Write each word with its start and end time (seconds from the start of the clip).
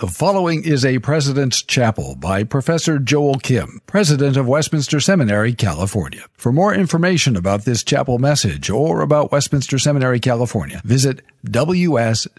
The 0.00 0.08
following 0.08 0.64
is 0.64 0.82
a 0.82 0.98
President's 1.00 1.60
Chapel 1.60 2.16
by 2.16 2.42
Professor 2.42 2.98
Joel 2.98 3.34
Kim, 3.34 3.82
President 3.86 4.38
of 4.38 4.48
Westminster 4.48 4.98
Seminary, 4.98 5.52
California. 5.52 6.24
For 6.32 6.52
more 6.52 6.72
information 6.72 7.36
about 7.36 7.66
this 7.66 7.84
chapel 7.84 8.18
message 8.18 8.70
or 8.70 9.02
about 9.02 9.30
Westminster 9.30 9.78
Seminary, 9.78 10.18
California, 10.18 10.80
visit 10.86 11.20
wscal.edu 11.44 12.32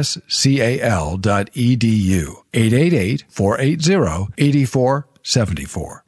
888 2.55 3.25
480 3.29 4.33
8474 4.39 6.05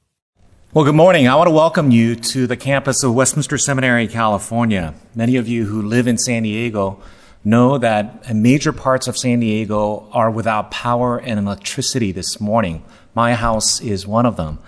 well, 0.75 0.87
good 0.87 0.95
morning. 0.95 1.29
I 1.29 1.35
want 1.35 1.49
to 1.49 1.55
welcome 1.55 1.91
you 1.91 2.17
to 2.17 2.47
the 2.47 2.57
campus 2.57 3.03
of 3.03 3.13
Westminster 3.13 3.59
Seminary, 3.59 4.09
California. 4.09 4.95
Many 5.15 5.37
of 5.37 5.47
you 5.47 5.67
who 5.67 5.83
live 5.83 6.07
in 6.07 6.17
San 6.17 6.45
Diego 6.45 6.99
know 7.45 7.77
that 7.77 8.35
major 8.35 8.73
parts 8.73 9.07
of 9.07 9.19
San 9.19 9.41
Diego 9.41 10.09
are 10.13 10.31
without 10.31 10.71
power 10.71 11.19
and 11.19 11.39
electricity 11.39 12.11
this 12.11 12.41
morning. 12.41 12.83
My 13.15 13.35
house 13.35 13.83
is 13.83 14.07
one 14.07 14.25
of 14.25 14.37
them. 14.37 14.61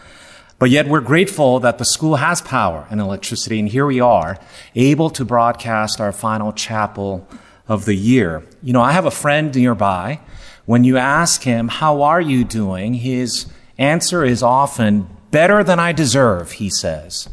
But 0.58 0.68
yet 0.68 0.88
we're 0.88 1.00
grateful 1.00 1.58
that 1.60 1.78
the 1.78 1.86
school 1.86 2.16
has 2.16 2.42
power 2.42 2.86
and 2.90 3.00
electricity, 3.00 3.58
and 3.58 3.70
here 3.70 3.86
we 3.86 3.98
are, 3.98 4.36
able 4.74 5.08
to 5.08 5.24
broadcast 5.24 6.02
our 6.02 6.12
final 6.12 6.52
chapel 6.52 7.26
of 7.66 7.86
the 7.86 7.94
year. 7.94 8.44
You 8.62 8.74
know, 8.74 8.82
I 8.82 8.92
have 8.92 9.06
a 9.06 9.10
friend 9.10 9.54
nearby. 9.54 10.20
When 10.66 10.84
you 10.84 10.98
ask 10.98 11.44
him, 11.44 11.68
How 11.68 12.02
are 12.02 12.20
you 12.20 12.44
doing? 12.44 12.92
his 12.92 13.46
answer 13.78 14.22
is 14.22 14.42
often, 14.42 15.08
better 15.34 15.64
than 15.64 15.80
I 15.80 15.90
deserve, 15.90 16.52
he 16.62 16.70
says. 16.70 17.28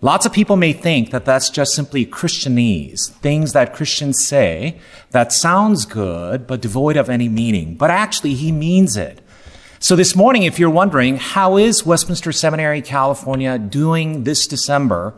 Lots 0.00 0.24
of 0.24 0.32
people 0.32 0.54
may 0.56 0.72
think 0.72 1.10
that 1.10 1.24
that's 1.24 1.50
just 1.50 1.74
simply 1.74 2.06
Christianese, 2.06 3.10
things 3.10 3.54
that 3.54 3.74
Christians 3.74 4.24
say 4.24 4.78
that 5.10 5.32
sounds 5.32 5.84
good 5.84 6.46
but 6.46 6.62
devoid 6.62 6.96
of 6.96 7.10
any 7.10 7.28
meaning. 7.28 7.74
But 7.74 7.90
actually, 7.90 8.34
he 8.34 8.52
means 8.52 8.96
it. 8.96 9.20
So 9.80 9.96
this 9.96 10.14
morning, 10.14 10.44
if 10.44 10.60
you're 10.60 10.70
wondering, 10.70 11.16
how 11.16 11.56
is 11.56 11.84
Westminster 11.84 12.30
Seminary, 12.30 12.80
California 12.80 13.58
doing 13.58 14.22
this 14.22 14.46
December 14.46 15.12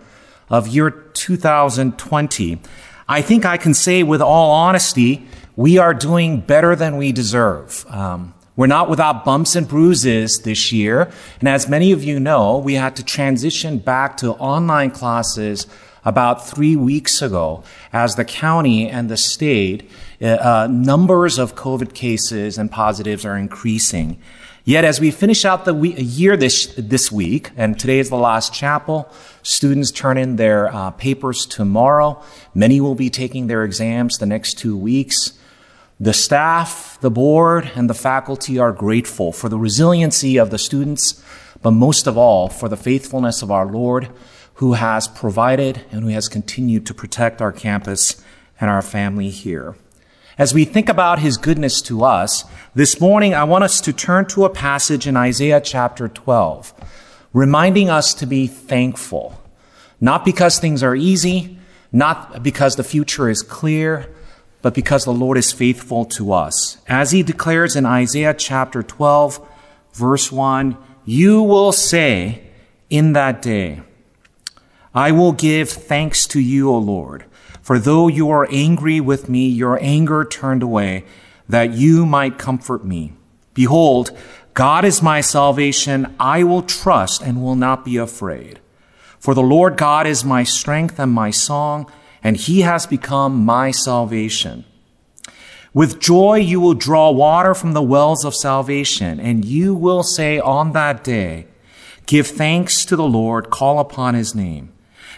of 0.49 0.69
year 0.69 0.91
2020? 0.91 2.59
I 3.07 3.21
think 3.21 3.45
I 3.45 3.59
can 3.59 3.75
say 3.75 4.03
with 4.03 4.23
all 4.23 4.53
honesty, 4.53 5.27
we 5.55 5.77
are 5.77 5.93
doing 5.93 6.41
better 6.41 6.75
than 6.75 6.97
we 6.97 7.13
deserve. 7.13 7.85
Um, 7.91 8.33
we're 8.57 8.67
not 8.67 8.89
without 8.89 9.25
bumps 9.25 9.55
and 9.55 9.69
bruises 9.69 10.41
this 10.41 10.73
year. 10.73 11.11
And 11.41 11.49
as 11.49 11.69
many 11.69 11.93
of 11.93 12.03
you 12.03 12.19
know, 12.19 12.57
we 12.57 12.75
had 12.75 12.97
to 12.97 13.05
transition 13.05 13.79
back 13.79 14.17
to 14.19 14.33
online 14.33 14.91
classes 14.91 15.67
about 16.07 16.47
three 16.47 16.77
weeks 16.77 17.21
ago 17.21 17.63
as 17.93 18.15
the 18.15 18.25
county 18.25 18.89
and 18.89 19.11
the 19.11 19.17
state 19.17 19.91
uh, 20.23 20.27
uh, 20.27 20.69
numbers 20.71 21.39
of 21.39 21.55
COVID 21.55 21.93
cases 21.93 22.57
and 22.57 22.71
positives 22.71 23.27
are 23.27 23.37
increasing. 23.37 24.17
Yet 24.65 24.85
as 24.85 25.01
we 25.01 25.11
finish 25.11 25.45
out 25.45 25.65
the 25.65 25.75
week, 25.75 25.95
year 25.99 26.37
this, 26.37 26.75
this 26.77 27.13
week, 27.13 27.51
and 27.57 27.79
today 27.79 27.99
is 27.99 28.09
the 28.09 28.17
last 28.17 28.53
chapel, 28.55 29.09
students 29.43 29.93
turn 29.93 30.17
in 30.17 30.37
their 30.37 30.75
uh, 30.75 30.91
papers 30.93 31.47
tomorrow. 31.47 32.21
Many 32.55 32.81
will 32.81 32.97
be 32.97 33.11
taking 33.11 33.47
their 33.47 33.63
exams 33.63 34.19
the 34.19 34.27
next 34.27 34.55
two 34.55 34.77
weeks. 34.77 35.39
The 35.99 36.13
staff, 36.13 36.99
the 37.01 37.11
board, 37.11 37.71
and 37.75 37.89
the 37.89 37.95
faculty 37.95 38.59
are 38.59 38.73
grateful 38.73 39.33
for 39.33 39.49
the 39.49 39.57
resiliency 39.57 40.37
of 40.37 40.51
the 40.51 40.59
students, 40.59 41.23
but 41.63 41.71
most 41.71 42.07
of 42.07 42.19
all 42.19 42.51
for 42.51 42.69
the 42.69 42.77
faithfulness 42.77 43.41
of 43.41 43.51
our 43.51 43.65
Lord, 43.65 44.11
who 44.55 44.75
has 44.75 45.09
provided 45.09 45.87
and 45.91 46.03
who 46.03 46.09
has 46.09 46.29
continued 46.29 46.85
to 46.87 46.95
protect 46.95 47.41
our 47.41 47.51
campus 47.51 48.23
and 48.61 48.69
our 48.71 48.83
family 48.83 49.31
here. 49.31 49.75
As 50.37 50.53
we 50.53 50.67
think 50.67 50.91
about 50.91 51.21
his 51.21 51.39
goodness 51.39 51.81
to 51.83 52.05
us, 52.05 52.45
this 52.75 53.01
morning 53.01 53.33
I 53.33 53.45
want 53.45 53.65
us 53.65 53.81
to 53.81 53.93
turn 53.95 54.27
to 54.27 54.45
a 54.45 54.51
passage 54.51 55.07
in 55.07 55.17
Isaiah 55.17 55.63
chapter 55.63 56.09
12, 56.09 56.75
reminding 57.33 57.89
us 57.89 58.13
to 58.13 58.27
be 58.27 58.47
thankful, 58.47 59.41
not 59.99 60.27
because 60.27 60.59
things 60.59 60.83
are 60.83 60.95
easy, 60.95 61.59
not 61.91 62.43
because 62.43 62.77
the 62.77 62.85
future 62.85 63.31
is 63.31 63.43
clear, 63.43 64.15
but 64.67 64.75
because 64.75 65.05
the 65.05 65.13
Lord 65.13 65.39
is 65.39 65.53
faithful 65.53 66.05
to 66.07 66.33
us. 66.33 66.79
As 66.89 67.13
he 67.13 67.23
declares 67.23 67.77
in 67.77 67.87
Isaiah 67.87 68.35
chapter 68.35 68.83
12, 68.83 69.39
verse 69.93 70.33
1, 70.33 70.77
you 71.05 71.41
will 71.41 71.71
say 71.71 72.43
in 72.91 73.13
that 73.13 73.41
day, 73.41 73.83
I 74.93 75.13
will 75.13 75.31
give 75.31 75.71
thanks 75.71 76.27
to 76.27 76.41
you, 76.41 76.69
O 76.69 76.79
Lord, 76.79 77.27
for 77.63 77.79
though 77.79 78.09
you 78.09 78.29
are 78.29 78.49
angry 78.51 78.99
with 78.99 79.29
me, 79.29 79.47
your 79.47 79.79
anger 79.81 80.25
turned 80.25 80.65
away, 80.65 81.05
that 81.49 81.75
you 81.75 82.05
might 82.05 82.37
comfort 82.37 82.85
me. 82.85 83.13
Behold, 83.55 84.11
God 84.55 84.85
is 84.85 85.01
my 85.01 85.21
salvation. 85.21 86.13
I 86.19 86.43
will 86.43 86.63
trust 86.63 87.23
and 87.23 87.41
will 87.41 87.55
not 87.55 87.85
be 87.85 87.99
afraid. 87.99 88.59
For 89.21 89.33
the 89.33 89.43
Lord 89.43 89.77
God 89.77 90.09
is 90.09 90.25
my 90.25 90.43
strength 90.43 90.99
and 90.99 91.13
my 91.13 91.31
song 91.31 91.89
and 92.27 92.37
he 92.37 92.63
has 92.63 92.89
become 92.89 93.45
my 93.45 93.71
salvation. 93.71 94.65
With 95.73 96.01
joy 96.01 96.39
you 96.39 96.59
will 96.59 96.75
draw 96.75 97.13
water 97.13 97.55
from 97.55 97.73
the 97.73 97.89
wells 97.95 98.25
of 98.25 98.35
salvation, 98.35 99.21
and 99.21 99.45
you 99.45 99.77
will 99.77 100.03
say 100.03 100.41
on 100.41 100.73
that 100.73 101.05
day, 101.05 101.47
Give 102.07 102.27
thanks 102.27 102.85
to 102.87 102.97
the 102.97 103.07
Lord, 103.07 103.51
call 103.51 103.79
upon 103.79 104.15
his 104.15 104.35
name. 104.35 104.73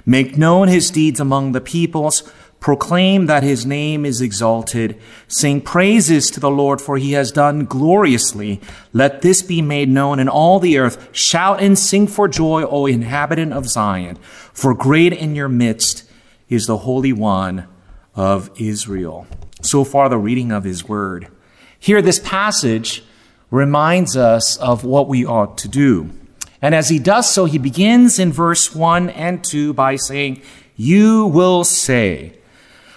Make 0.05 0.37
known 0.37 0.69
his 0.69 0.91
deeds 0.91 1.19
among 1.19 1.53
the 1.53 1.63
peoples, 1.63 2.31
proclaim 2.61 3.25
that 3.25 3.43
his 3.43 3.65
name 3.65 4.05
is 4.05 4.21
exalted, 4.21 5.01
sing 5.29 5.63
praises 5.63 6.31
to 6.33 6.41
the 6.41 6.51
Lord, 6.51 6.79
for 6.79 6.99
he 6.99 7.13
has 7.13 7.33
done 7.33 7.65
gloriously. 7.65 8.61
Let 8.93 9.23
this 9.23 9.41
be 9.41 9.63
made 9.63 9.89
known 9.89 10.19
in 10.19 10.29
all 10.29 10.61
the 10.61 10.77
earth. 10.77 11.09
Shout 11.13 11.63
and 11.63 11.79
sing 11.79 12.07
for 12.07 12.29
joy, 12.29 12.65
O 12.65 12.85
inhabitant 12.85 13.55
of 13.55 13.67
Zion, 13.67 14.17
for 14.53 14.75
great 14.75 15.15
in 15.15 15.35
your 15.35 15.49
midst 15.49 16.05
is 16.49 16.67
the 16.67 16.79
Holy 16.79 17.13
One 17.13 17.67
of 18.15 18.51
Israel. 18.61 19.27
So 19.63 19.85
far, 19.85 20.09
the 20.09 20.19
reading 20.19 20.53
of 20.53 20.65
his 20.65 20.89
word. 20.89 21.29
Here, 21.79 22.03
this 22.03 22.19
passage 22.19 23.05
reminds 23.51 24.17
us 24.17 24.57
of 24.59 24.85
what 24.85 25.09
we 25.09 25.25
ought 25.25 25.59
to 25.59 25.69
do. 25.69 26.11
And 26.61 26.75
as 26.75 26.89
he 26.89 26.99
does 26.99 27.31
so, 27.31 27.45
he 27.45 27.59
begins 27.59 28.19
in 28.19 28.33
verse 28.33 28.75
1 28.75 29.11
and 29.11 29.43
2 29.45 29.73
by 29.75 29.97
saying, 29.97 30.43
You 30.77 31.27
will 31.27 31.65
say. 31.65 32.35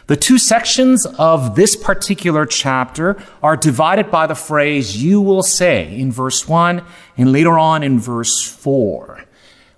The 0.08 0.18
two 0.18 0.38
sections 0.38 1.06
of 1.06 1.56
this 1.56 1.76
particular 1.76 2.46
chapter 2.46 3.22
are 3.42 3.56
divided 3.56 4.12
by 4.12 4.28
the 4.28 4.36
phrase, 4.36 5.02
You 5.02 5.22
will 5.22 5.44
say, 5.44 5.96
in 5.96 6.12
verse 6.12 6.48
1 6.48 6.84
and 7.18 7.32
later 7.32 7.58
on 7.58 7.84
in 7.84 8.00
verse 8.00 8.44
4. 8.44 9.24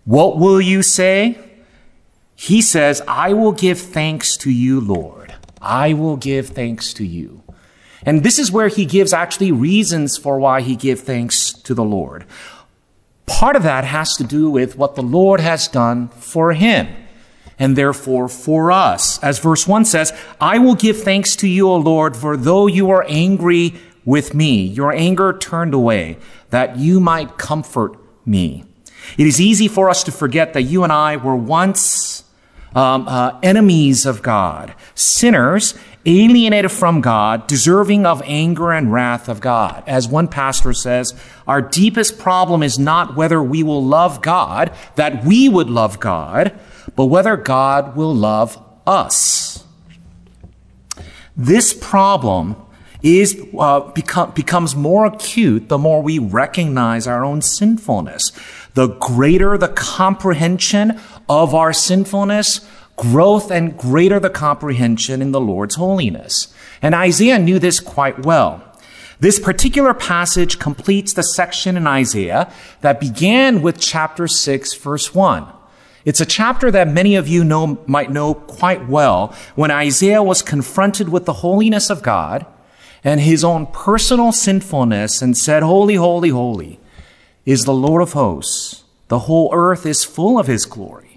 What 0.05 0.39
will 0.39 0.61
you 0.61 0.81
say? 0.81 1.37
He 2.43 2.61
says, 2.61 3.01
I 3.07 3.31
will 3.31 3.53
give 3.53 3.79
thanks 3.79 4.35
to 4.35 4.51
you, 4.51 4.81
Lord. 4.81 5.33
I 5.61 5.93
will 5.93 6.17
give 6.17 6.49
thanks 6.49 6.93
to 6.95 7.05
you. 7.05 7.41
And 8.05 8.21
this 8.21 8.37
is 8.37 8.51
where 8.51 8.67
he 8.67 8.83
gives 8.83 9.13
actually 9.13 9.53
reasons 9.53 10.17
for 10.17 10.37
why 10.37 10.59
he 10.59 10.75
gives 10.75 10.99
thanks 10.99 11.53
to 11.53 11.73
the 11.73 11.85
Lord. 11.85 12.25
Part 13.25 13.55
of 13.55 13.63
that 13.63 13.85
has 13.85 14.17
to 14.17 14.25
do 14.25 14.49
with 14.49 14.77
what 14.77 14.95
the 14.95 15.01
Lord 15.01 15.39
has 15.39 15.69
done 15.69 16.09
for 16.09 16.51
him 16.51 16.89
and 17.57 17.77
therefore 17.77 18.27
for 18.27 18.73
us. 18.73 19.23
As 19.23 19.39
verse 19.39 19.65
1 19.65 19.85
says, 19.85 20.11
I 20.41 20.57
will 20.57 20.75
give 20.75 21.01
thanks 21.01 21.37
to 21.37 21.47
you, 21.47 21.69
O 21.69 21.77
Lord, 21.77 22.17
for 22.17 22.35
though 22.35 22.67
you 22.67 22.89
are 22.89 23.05
angry 23.07 23.75
with 24.03 24.33
me, 24.33 24.65
your 24.65 24.91
anger 24.91 25.31
turned 25.31 25.73
away, 25.73 26.17
that 26.49 26.75
you 26.75 26.99
might 26.99 27.37
comfort 27.37 27.95
me. 28.25 28.65
It 29.17 29.27
is 29.27 29.39
easy 29.39 29.69
for 29.69 29.89
us 29.89 30.03
to 30.03 30.11
forget 30.11 30.51
that 30.51 30.63
you 30.63 30.83
and 30.83 30.91
I 30.91 31.15
were 31.15 31.37
once 31.37 32.22
um, 32.75 33.07
uh, 33.07 33.39
enemies 33.41 34.05
of 34.05 34.21
God, 34.21 34.73
sinners 34.95 35.75
alienated 36.05 36.71
from 36.71 37.01
God, 37.01 37.47
deserving 37.47 38.05
of 38.05 38.21
anger 38.25 38.71
and 38.71 38.91
wrath 38.91 39.29
of 39.29 39.39
God. 39.39 39.83
As 39.87 40.07
one 40.07 40.27
pastor 40.27 40.73
says, 40.73 41.13
our 41.47 41.61
deepest 41.61 42.19
problem 42.19 42.61
is 42.61 42.77
not 42.77 43.15
whether 43.15 43.41
we 43.41 43.63
will 43.63 43.83
love 43.83 44.21
God, 44.21 44.71
that 44.95 45.23
we 45.23 45.47
would 45.47 45.69
love 45.69 45.99
God, 45.99 46.57
but 46.95 47.05
whether 47.05 47.37
God 47.37 47.95
will 47.95 48.13
love 48.13 48.61
us. 48.85 49.63
This 51.35 51.73
problem 51.73 52.55
is 53.01 53.41
uh, 53.57 53.81
become, 53.91 54.31
becomes 54.31 54.75
more 54.75 55.05
acute 55.05 55.67
the 55.67 55.77
more 55.77 56.01
we 56.01 56.19
recognize 56.19 57.05
our 57.05 57.23
own 57.23 57.41
sinfulness. 57.41 58.31
The 58.75 58.87
greater 58.87 59.57
the 59.57 59.67
comprehension 59.67 60.99
of 61.29 61.53
our 61.55 61.73
sinfulness, 61.73 62.67
growth 62.95 63.51
and 63.51 63.77
greater 63.77 64.19
the 64.19 64.29
comprehension 64.29 65.21
in 65.21 65.31
the 65.31 65.41
Lord's 65.41 65.75
holiness. 65.75 66.53
And 66.81 66.93
Isaiah 66.93 67.39
knew 67.39 67.59
this 67.59 67.79
quite 67.79 68.25
well. 68.25 68.63
This 69.19 69.39
particular 69.39 69.93
passage 69.93 70.59
completes 70.59 71.13
the 71.13 71.23
section 71.23 71.77
in 71.77 71.87
Isaiah 71.87 72.51
that 72.81 72.99
began 72.99 73.61
with 73.61 73.79
chapter 73.79 74.27
6, 74.27 74.73
verse 74.73 75.15
1. 75.15 75.47
It's 76.05 76.19
a 76.19 76.25
chapter 76.25 76.69
that 76.71 76.89
many 76.89 77.15
of 77.15 77.27
you 77.27 77.45
know, 77.45 77.81
might 77.87 78.11
know 78.11 78.33
quite 78.33 78.87
well 78.89 79.33
when 79.55 79.71
Isaiah 79.71 80.21
was 80.21 80.41
confronted 80.41 81.07
with 81.07 81.25
the 81.25 81.33
holiness 81.33 81.89
of 81.89 82.03
God 82.03 82.45
and 83.03 83.21
his 83.21 83.43
own 83.43 83.67
personal 83.67 84.31
sinfulness 84.31 85.21
and 85.21 85.37
said, 85.37 85.63
Holy, 85.63 85.95
holy, 85.95 86.29
holy 86.29 86.79
is 87.45 87.63
the 87.63 87.73
Lord 87.73 88.01
of 88.01 88.13
hosts. 88.13 88.83
The 89.07 89.19
whole 89.19 89.49
earth 89.53 89.85
is 89.85 90.03
full 90.03 90.37
of 90.37 90.47
his 90.47 90.65
glory. 90.65 91.12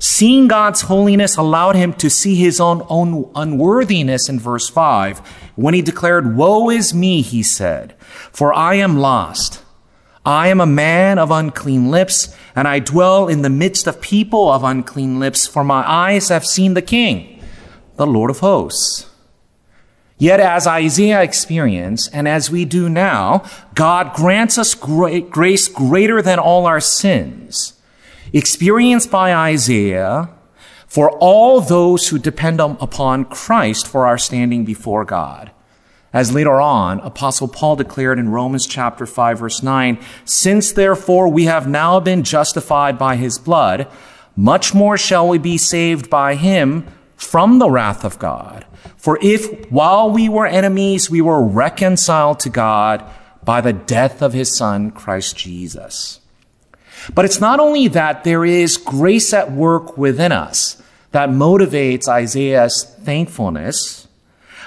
Seeing 0.00 0.48
God's 0.48 0.80
holiness 0.82 1.36
allowed 1.36 1.76
him 1.76 1.92
to 1.94 2.08
see 2.08 2.34
his 2.34 2.58
own, 2.58 2.84
own 2.88 3.30
unworthiness 3.34 4.30
in 4.30 4.40
verse 4.40 4.66
5 4.70 5.18
when 5.56 5.74
he 5.74 5.82
declared, 5.82 6.34
Woe 6.36 6.70
is 6.70 6.94
me, 6.94 7.20
he 7.20 7.42
said, 7.42 7.94
for 8.32 8.54
I 8.54 8.74
am 8.76 8.96
lost. 8.96 9.62
I 10.24 10.48
am 10.48 10.58
a 10.58 10.66
man 10.66 11.18
of 11.18 11.30
unclean 11.30 11.90
lips, 11.90 12.34
and 12.56 12.66
I 12.66 12.78
dwell 12.78 13.28
in 13.28 13.42
the 13.42 13.50
midst 13.50 13.86
of 13.86 14.00
people 14.00 14.50
of 14.50 14.64
unclean 14.64 15.18
lips, 15.18 15.46
for 15.46 15.64
my 15.64 15.86
eyes 15.86 16.30
have 16.30 16.46
seen 16.46 16.72
the 16.72 16.82
King, 16.82 17.42
the 17.96 18.06
Lord 18.06 18.30
of 18.30 18.40
hosts. 18.40 19.06
Yet, 20.16 20.40
as 20.40 20.66
Isaiah 20.66 21.22
experienced, 21.22 22.08
and 22.12 22.26
as 22.26 22.50
we 22.50 22.64
do 22.64 22.88
now, 22.88 23.44
God 23.74 24.14
grants 24.14 24.56
us 24.56 24.74
great, 24.74 25.30
grace 25.30 25.68
greater 25.68 26.22
than 26.22 26.38
all 26.38 26.66
our 26.66 26.80
sins, 26.80 27.79
experienced 28.32 29.10
by 29.10 29.34
Isaiah 29.34 30.30
for 30.86 31.10
all 31.18 31.60
those 31.60 32.08
who 32.08 32.18
depend 32.18 32.60
um, 32.60 32.76
upon 32.80 33.24
Christ 33.24 33.86
for 33.86 34.06
our 34.06 34.18
standing 34.18 34.64
before 34.64 35.04
God. 35.04 35.52
As 36.12 36.34
later 36.34 36.60
on, 36.60 36.98
Apostle 37.00 37.46
Paul 37.46 37.76
declared 37.76 38.18
in 38.18 38.30
Romans 38.30 38.66
chapter 38.66 39.06
5 39.06 39.38
verse 39.38 39.62
9, 39.62 39.98
Since 40.24 40.72
therefore 40.72 41.28
we 41.28 41.44
have 41.44 41.68
now 41.68 42.00
been 42.00 42.24
justified 42.24 42.98
by 42.98 43.14
his 43.14 43.38
blood, 43.38 43.86
much 44.34 44.74
more 44.74 44.98
shall 44.98 45.28
we 45.28 45.38
be 45.38 45.56
saved 45.56 46.10
by 46.10 46.34
him 46.34 46.86
from 47.14 47.58
the 47.58 47.70
wrath 47.70 48.04
of 48.04 48.18
God. 48.18 48.66
For 48.96 49.18
if 49.22 49.70
while 49.70 50.10
we 50.10 50.28
were 50.28 50.46
enemies, 50.46 51.10
we 51.10 51.20
were 51.20 51.42
reconciled 51.42 52.40
to 52.40 52.50
God 52.50 53.04
by 53.44 53.60
the 53.60 53.72
death 53.72 54.22
of 54.22 54.32
his 54.32 54.56
son, 54.56 54.90
Christ 54.90 55.36
Jesus. 55.36 56.19
But 57.14 57.24
it's 57.24 57.40
not 57.40 57.60
only 57.60 57.88
that 57.88 58.24
there 58.24 58.44
is 58.44 58.76
grace 58.76 59.32
at 59.32 59.52
work 59.52 59.96
within 59.96 60.32
us 60.32 60.82
that 61.12 61.30
motivates 61.30 62.08
Isaiah's 62.08 62.84
thankfulness, 63.02 64.06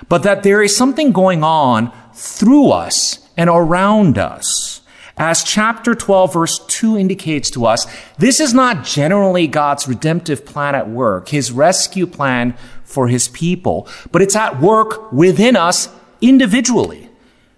but 0.09 0.23
that 0.23 0.43
there 0.43 0.61
is 0.61 0.75
something 0.75 1.11
going 1.11 1.43
on 1.43 1.91
through 2.13 2.71
us 2.71 3.27
and 3.37 3.49
around 3.49 4.17
us. 4.17 4.81
As 5.15 5.43
chapter 5.43 5.93
12 5.93 6.33
verse 6.33 6.59
2 6.67 6.97
indicates 6.97 7.51
to 7.51 7.65
us, 7.65 7.85
this 8.17 8.39
is 8.39 8.53
not 8.53 8.83
generally 8.83 9.45
God's 9.47 9.87
redemptive 9.87 10.45
plan 10.45 10.73
at 10.73 10.89
work, 10.89 11.29
his 11.29 11.51
rescue 11.51 12.07
plan 12.07 12.55
for 12.83 13.07
his 13.07 13.27
people, 13.27 13.87
but 14.11 14.21
it's 14.21 14.35
at 14.35 14.59
work 14.59 15.11
within 15.11 15.55
us 15.55 15.89
individually. 16.19 17.09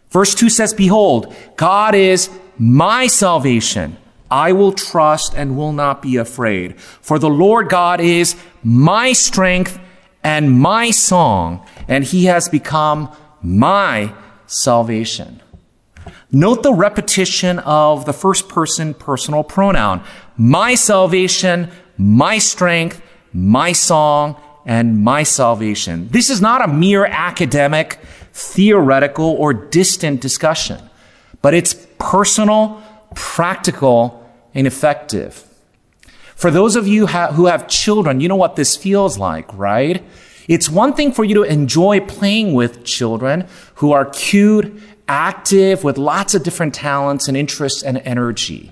Verse 0.10 0.36
2 0.36 0.50
says, 0.50 0.74
Behold, 0.74 1.33
God 1.56 1.95
is 1.95 2.30
my 2.57 3.07
salvation. 3.07 3.98
I 4.35 4.51
will 4.51 4.73
trust 4.73 5.33
and 5.33 5.55
will 5.55 5.71
not 5.71 6.01
be 6.01 6.17
afraid. 6.17 6.77
For 6.77 7.17
the 7.17 7.29
Lord 7.29 7.69
God 7.69 8.01
is 8.01 8.35
my 8.63 9.13
strength 9.13 9.79
and 10.25 10.51
my 10.51 10.91
song, 10.91 11.65
and 11.87 12.03
he 12.03 12.25
has 12.25 12.49
become 12.49 13.15
my 13.41 14.13
salvation. 14.45 15.41
Note 16.33 16.63
the 16.63 16.73
repetition 16.73 17.59
of 17.59 18.03
the 18.03 18.11
first 18.11 18.49
person 18.49 18.93
personal 18.93 19.41
pronoun. 19.41 20.03
My 20.35 20.75
salvation, 20.75 21.71
my 21.97 22.38
strength, 22.38 23.01
my 23.31 23.71
song, 23.71 24.35
and 24.65 25.01
my 25.01 25.23
salvation. 25.23 26.09
This 26.09 26.29
is 26.29 26.41
not 26.41 26.61
a 26.61 26.67
mere 26.67 27.05
academic, 27.05 27.99
theoretical, 28.33 29.29
or 29.39 29.53
distant 29.53 30.19
discussion, 30.19 30.81
but 31.41 31.53
it's 31.53 31.73
personal, 31.99 32.83
practical, 33.13 34.25
and 34.55 34.65
effective. 34.65 35.43
For 36.35 36.49
those 36.49 36.75
of 36.75 36.87
you 36.87 37.07
who 37.07 37.45
have 37.45 37.67
children, 37.67 38.19
you 38.19 38.27
know 38.27 38.35
what 38.35 38.55
this 38.55 38.75
feels 38.75 39.17
like, 39.17 39.45
right? 39.53 40.03
It's 40.47 40.69
one 40.69 40.93
thing 40.93 41.11
for 41.11 41.23
you 41.23 41.35
to 41.35 41.43
enjoy 41.43 42.01
playing 42.01 42.53
with 42.53 42.83
children 42.83 43.47
who 43.75 43.91
are 43.91 44.05
cute, 44.05 44.81
active, 45.07 45.83
with 45.83 45.97
lots 45.97 46.35
of 46.35 46.43
different 46.43 46.73
talents 46.73 47.27
and 47.27 47.37
interests 47.37 47.83
and 47.83 47.97
energy. 47.99 48.71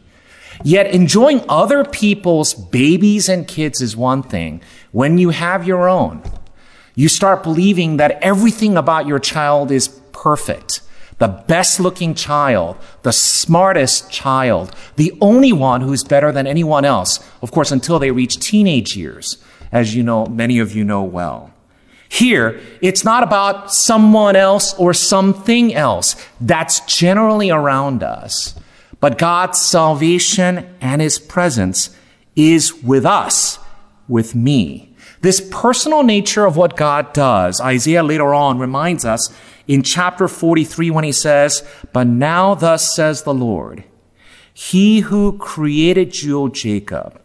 Yet 0.63 0.87
enjoying 0.87 1.43
other 1.49 1.83
people's 1.83 2.53
babies 2.53 3.27
and 3.27 3.47
kids 3.47 3.81
is 3.81 3.97
one 3.97 4.23
thing. 4.23 4.61
When 4.91 5.17
you 5.17 5.29
have 5.29 5.65
your 5.65 5.89
own, 5.89 6.21
you 6.95 7.09
start 7.09 7.41
believing 7.41 7.97
that 7.97 8.19
everything 8.21 8.77
about 8.77 9.07
your 9.07 9.19
child 9.19 9.71
is 9.71 9.87
perfect. 10.11 10.81
The 11.19 11.27
best 11.27 11.79
looking 11.79 12.15
child, 12.15 12.77
the 13.03 13.13
smartest 13.13 14.11
child, 14.11 14.75
the 14.95 15.13
only 15.21 15.53
one 15.53 15.81
who's 15.81 16.03
better 16.03 16.31
than 16.31 16.47
anyone 16.47 16.85
else. 16.85 17.19
Of 17.41 17.51
course, 17.51 17.71
until 17.71 17.99
they 17.99 18.11
reach 18.11 18.39
teenage 18.39 18.97
years, 18.97 19.37
as 19.71 19.95
you 19.95 20.03
know, 20.03 20.25
many 20.25 20.59
of 20.59 20.75
you 20.75 20.83
know 20.83 21.03
well. 21.03 21.53
Here, 22.09 22.59
it's 22.79 23.03
not 23.03 23.23
about 23.23 23.73
someone 23.73 24.35
else 24.35 24.75
or 24.75 24.93
something 24.93 25.73
else 25.73 26.15
that's 26.39 26.79
generally 26.81 27.49
around 27.49 28.03
us. 28.03 28.53
But 28.99 29.17
God's 29.17 29.59
salvation 29.59 30.75
and 30.79 31.01
his 31.01 31.17
presence 31.17 31.95
is 32.35 32.83
with 32.83 33.05
us, 33.05 33.59
with 34.07 34.35
me. 34.35 34.93
This 35.21 35.47
personal 35.51 36.03
nature 36.03 36.45
of 36.45 36.55
what 36.55 36.77
God 36.77 37.13
does, 37.13 37.59
Isaiah 37.59 38.03
later 38.03 38.33
on 38.33 38.59
reminds 38.59 39.05
us 39.05 39.33
in 39.67 39.83
chapter 39.83 40.27
43 40.27 40.91
when 40.91 41.03
he 41.03 41.11
says, 41.11 41.63
But 41.91 42.07
now 42.07 42.55
thus 42.55 42.95
says 42.95 43.23
the 43.23 43.33
Lord, 43.33 43.83
He 44.53 45.01
who 45.01 45.37
created 45.37 46.21
you, 46.21 46.41
O 46.41 46.49
Jacob, 46.49 47.21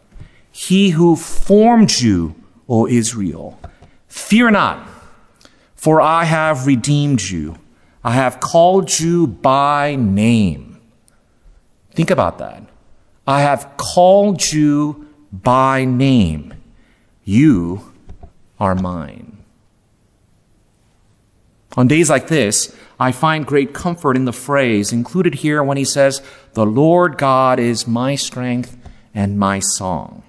He 0.51 0.91
who 0.91 1.15
formed 1.15 1.99
you, 1.99 2.35
O 2.67 2.87
Israel, 2.87 3.59
fear 4.07 4.51
not, 4.51 4.87
for 5.75 6.01
I 6.01 6.25
have 6.25 6.67
redeemed 6.67 7.21
you. 7.21 7.57
I 8.03 8.13
have 8.13 8.39
called 8.39 8.99
you 8.99 9.27
by 9.27 9.95
name. 9.95 10.79
Think 11.91 12.11
about 12.11 12.37
that. 12.37 12.63
I 13.27 13.41
have 13.41 13.75
called 13.77 14.51
you 14.51 15.07
by 15.31 15.85
name. 15.85 16.53
You 17.25 17.93
are 18.59 18.75
mine. 18.75 19.38
On 21.77 21.87
days 21.87 22.09
like 22.09 22.27
this, 22.27 22.75
I 22.99 23.11
find 23.11 23.45
great 23.45 23.73
comfort 23.73 24.15
in 24.15 24.25
the 24.25 24.33
phrase 24.33 24.91
included 24.91 25.35
here 25.35 25.63
when 25.63 25.77
he 25.77 25.85
says, 25.85 26.21
The 26.53 26.65
Lord 26.65 27.17
God 27.17 27.59
is 27.59 27.87
my 27.87 28.15
strength 28.15 28.77
and 29.13 29.37
my 29.39 29.59
song. 29.59 30.23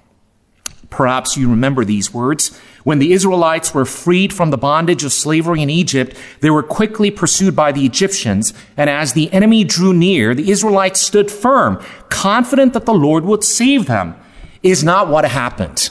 Perhaps 0.90 1.36
you 1.36 1.48
remember 1.48 1.84
these 1.84 2.12
words. 2.12 2.58
When 2.82 2.98
the 2.98 3.12
Israelites 3.12 3.72
were 3.72 3.84
freed 3.84 4.32
from 4.32 4.50
the 4.50 4.58
bondage 4.58 5.04
of 5.04 5.12
slavery 5.12 5.62
in 5.62 5.70
Egypt, 5.70 6.16
they 6.40 6.50
were 6.50 6.62
quickly 6.62 7.10
pursued 7.10 7.54
by 7.54 7.72
the 7.72 7.84
Egyptians. 7.84 8.52
And 8.76 8.90
as 8.90 9.12
the 9.12 9.32
enemy 9.32 9.64
drew 9.64 9.94
near, 9.94 10.34
the 10.34 10.50
Israelites 10.50 11.00
stood 11.00 11.30
firm, 11.30 11.82
confident 12.08 12.72
that 12.72 12.86
the 12.86 12.94
Lord 12.94 13.24
would 13.24 13.44
save 13.44 13.86
them. 13.86 14.16
Is 14.62 14.84
not 14.84 15.08
what 15.08 15.24
happened. 15.24 15.90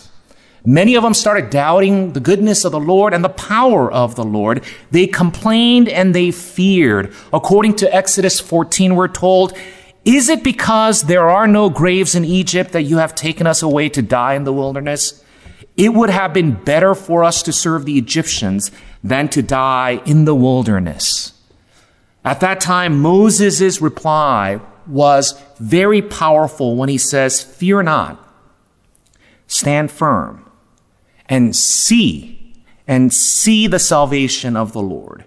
Many 0.65 0.95
of 0.95 1.03
them 1.03 1.13
started 1.13 1.49
doubting 1.49 2.13
the 2.13 2.19
goodness 2.19 2.65
of 2.65 2.71
the 2.71 2.79
Lord 2.79 3.13
and 3.13 3.23
the 3.23 3.29
power 3.29 3.91
of 3.91 4.15
the 4.15 4.25
Lord. 4.25 4.63
They 4.91 5.07
complained 5.07 5.87
and 5.87 6.13
they 6.13 6.31
feared. 6.31 7.13
According 7.31 7.77
to 7.77 7.93
Exodus 7.95 8.39
14, 8.39 8.95
we're 8.95 9.07
told, 9.07 9.57
is 10.05 10.29
it 10.29 10.43
because 10.43 11.03
there 11.03 11.29
are 11.29 11.47
no 11.47 11.69
graves 11.69 12.15
in 12.15 12.25
Egypt 12.25 12.71
that 12.71 12.83
you 12.83 12.97
have 12.97 13.15
taken 13.15 13.45
us 13.47 13.61
away 13.61 13.89
to 13.89 14.01
die 14.01 14.33
in 14.33 14.43
the 14.43 14.53
wilderness? 14.53 15.23
It 15.77 15.93
would 15.93 16.09
have 16.09 16.33
been 16.33 16.61
better 16.63 16.95
for 16.95 17.23
us 17.23 17.43
to 17.43 17.53
serve 17.53 17.85
the 17.85 17.97
Egyptians 17.97 18.71
than 19.03 19.29
to 19.29 19.41
die 19.41 20.01
in 20.05 20.25
the 20.25 20.35
wilderness. 20.35 21.33
At 22.25 22.41
that 22.41 22.59
time, 22.59 22.99
Moses' 22.99 23.81
reply 23.81 24.59
was 24.87 25.41
very 25.59 26.01
powerful 26.01 26.75
when 26.75 26.89
he 26.89 26.97
says, 26.97 27.41
Fear 27.41 27.83
not, 27.83 28.27
stand 29.47 29.91
firm, 29.91 30.48
and 31.29 31.55
see, 31.55 32.53
and 32.87 33.13
see 33.13 33.67
the 33.67 33.79
salvation 33.79 34.57
of 34.57 34.73
the 34.73 34.81
Lord, 34.81 35.23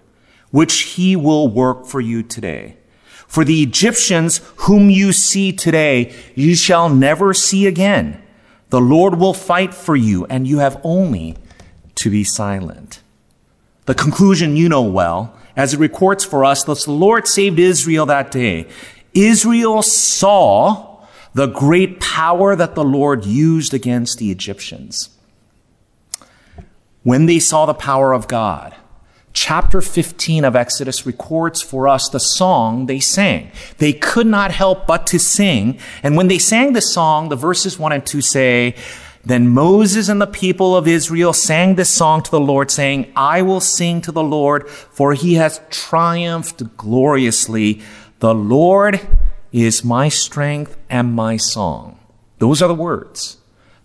which 0.51 0.81
he 0.81 1.15
will 1.15 1.47
work 1.47 1.85
for 1.85 2.01
you 2.01 2.21
today. 2.21 2.77
For 3.25 3.43
the 3.43 3.63
Egyptians 3.63 4.41
whom 4.57 4.89
you 4.89 5.13
see 5.13 5.51
today, 5.53 6.13
you 6.35 6.55
shall 6.55 6.89
never 6.89 7.33
see 7.33 7.65
again. 7.65 8.21
The 8.69 8.81
Lord 8.81 9.17
will 9.17 9.33
fight 9.33 9.73
for 9.73 9.95
you, 9.95 10.25
and 10.25 10.47
you 10.47 10.59
have 10.59 10.79
only 10.83 11.37
to 11.95 12.09
be 12.09 12.23
silent. 12.23 13.01
The 13.85 13.95
conclusion 13.95 14.55
you 14.55 14.69
know 14.69 14.83
well, 14.83 15.35
as 15.55 15.73
it 15.73 15.79
records 15.79 16.25
for 16.25 16.43
us, 16.43 16.63
the 16.63 16.91
Lord 16.91 17.27
saved 17.27 17.59
Israel 17.59 18.05
that 18.07 18.31
day. 18.31 18.67
Israel 19.13 19.81
saw 19.81 21.05
the 21.33 21.47
great 21.47 21.99
power 21.99 22.55
that 22.55 22.75
the 22.75 22.83
Lord 22.83 23.25
used 23.25 23.73
against 23.73 24.17
the 24.17 24.31
Egyptians. 24.31 25.09
When 27.03 27.25
they 27.25 27.39
saw 27.39 27.65
the 27.65 27.73
power 27.73 28.13
of 28.13 28.27
God, 28.27 28.75
chapter 29.33 29.81
15 29.81 30.45
of 30.45 30.55
Exodus 30.55 31.05
records 31.05 31.61
for 31.61 31.87
us 31.87 32.07
the 32.07 32.19
song 32.19 32.85
they 32.85 32.99
sang. 32.99 33.51
They 33.77 33.93
could 33.93 34.27
not 34.27 34.51
help 34.51 34.87
but 34.87 35.05
to 35.07 35.19
sing. 35.19 35.79
And 36.01 36.15
when 36.15 36.27
they 36.27 36.39
sang 36.39 36.73
this 36.73 36.93
song, 36.93 37.29
the 37.29 37.35
verses 37.35 37.77
1 37.77 37.91
and 37.91 38.05
2 38.05 38.21
say, 38.21 38.75
Then 39.25 39.49
Moses 39.49 40.07
and 40.07 40.21
the 40.21 40.27
people 40.27 40.77
of 40.77 40.87
Israel 40.87 41.33
sang 41.33 41.75
this 41.75 41.89
song 41.89 42.23
to 42.23 42.31
the 42.31 42.39
Lord, 42.39 42.71
saying, 42.71 43.11
I 43.15 43.41
will 43.41 43.61
sing 43.61 44.01
to 44.01 44.11
the 44.11 44.23
Lord, 44.23 44.69
for 44.69 45.13
he 45.13 45.33
has 45.35 45.59
triumphed 45.69 46.77
gloriously. 46.77 47.81
The 48.19 48.33
Lord 48.33 49.05
is 49.51 49.83
my 49.83 50.07
strength 50.09 50.77
and 50.89 51.13
my 51.13 51.37
song. 51.37 51.99
Those 52.39 52.61
are 52.61 52.67
the 52.67 52.75
words. 52.75 53.37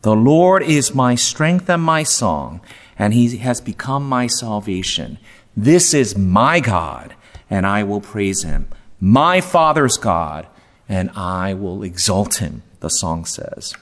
The 0.02 0.14
Lord 0.14 0.62
is 0.62 0.94
my 0.94 1.16
strength 1.16 1.68
and 1.68 1.82
my 1.82 2.04
song, 2.04 2.60
and 2.98 3.14
he 3.14 3.36
has 3.38 3.60
become 3.60 4.08
my 4.08 4.26
salvation. 4.26 5.18
This 5.56 5.94
is 5.94 6.18
my 6.18 6.60
God, 6.60 7.14
and 7.48 7.66
I 7.66 7.84
will 7.84 8.00
praise 8.00 8.42
him. 8.42 8.68
My 9.00 9.40
Father's 9.40 9.96
God, 9.96 10.46
and 10.88 11.10
I 11.10 11.54
will 11.54 11.82
exalt 11.82 12.36
him, 12.36 12.62
the 12.80 12.88
song 12.88 13.24
says. 13.24 13.74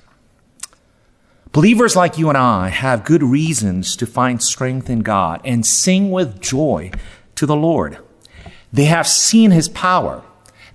Believers 1.53 1.97
like 1.97 2.19
you 2.19 2.29
and 2.29 2.37
I 2.37 2.69
have 2.69 3.05
good 3.05 3.23
reasons 3.23 3.97
to 3.97 4.07
find 4.07 4.43
strength 4.43 4.91
in 4.91 5.01
God 5.01 5.41
and 5.45 5.65
sing 5.65 6.11
with 6.11 6.41
joy 6.41 6.91
to 7.37 7.47
the 7.47 7.57
Lord. 7.57 7.99
They 8.73 8.85
have 8.85 9.07
seen 9.07 9.53
his 9.53 9.71
power. 9.71 10.23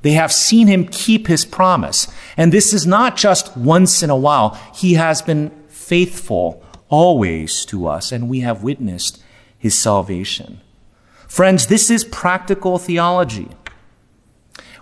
They 0.02 0.14
have 0.14 0.32
seen 0.32 0.66
him 0.66 0.88
keep 0.88 1.28
his 1.28 1.46
promise. 1.46 2.08
And 2.36 2.52
this 2.52 2.74
is 2.74 2.88
not 2.88 3.16
just 3.16 3.56
once 3.56 4.02
in 4.02 4.10
a 4.10 4.16
while. 4.16 4.60
He 4.74 4.96
has 4.96 5.22
been 5.22 5.52
faithful 5.68 6.66
always 6.92 7.66
to 7.66 7.88
us, 7.88 8.12
and 8.12 8.30
we 8.30 8.42
have 8.42 8.62
witnessed 8.62 9.24
his 9.58 9.76
salvation. 9.76 10.62
Friends, 11.28 11.68
this 11.68 11.90
is 11.90 12.04
practical 12.04 12.78
theology. 12.78 13.50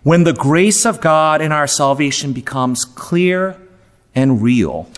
When 0.03 0.23
the 0.23 0.33
grace 0.33 0.85
of 0.85 0.99
God 0.99 1.41
in 1.41 1.51
our 1.51 1.67
salvation 1.67 2.33
becomes 2.33 2.83
clear 2.83 3.61
and 4.15 4.41
real, 4.41 4.89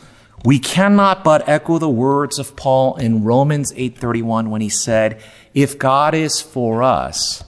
we 0.46 0.58
cannot 0.58 1.24
but 1.24 1.48
echo 1.48 1.78
the 1.78 1.90
words 1.90 2.40
of 2.40 2.56
Paul 2.56 2.96
in 2.96 3.24
Romans 3.24 3.74
8:31 3.76 4.50
when 4.50 4.62
he 4.62 4.70
said, 4.70 5.20
"If 5.54 5.78
God 5.78 6.16
is 6.16 6.40
for 6.40 6.82
us, 6.82 7.44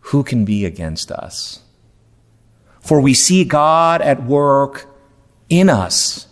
who 0.00 0.22
can 0.22 0.44
be 0.44 0.64
against 0.64 1.12
us?" 1.12 1.60
For 2.80 3.00
we 3.00 3.14
see 3.14 3.44
God 3.44 4.00
at 4.02 4.24
work 4.24 4.88
in 5.48 5.68
us, 5.68 6.26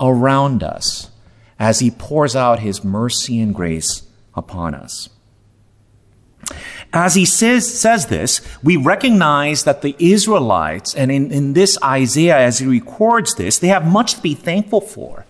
around 0.00 0.62
us, 0.62 1.08
as 1.62 1.78
he 1.78 1.92
pours 1.92 2.34
out 2.34 2.58
his 2.58 2.82
mercy 2.82 3.38
and 3.38 3.54
grace 3.54 4.02
upon 4.34 4.74
us. 4.74 5.08
As 6.92 7.14
he 7.14 7.24
says, 7.24 7.80
says 7.80 8.06
this, 8.06 8.40
we 8.64 8.76
recognize 8.76 9.62
that 9.62 9.80
the 9.80 9.94
Israelites, 10.00 10.92
and 10.92 11.12
in, 11.12 11.30
in 11.30 11.52
this 11.52 11.78
Isaiah, 11.80 12.36
as 12.36 12.58
he 12.58 12.66
records 12.66 13.36
this, 13.36 13.60
they 13.60 13.68
have 13.68 13.86
much 13.86 14.14
to 14.14 14.20
be 14.20 14.34
thankful 14.34 14.80
for. 14.80 15.24